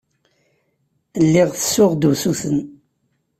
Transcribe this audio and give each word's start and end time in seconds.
Lliɣ 1.23 1.49
ttessuɣ-d 1.51 2.01
usuten. 2.11 2.59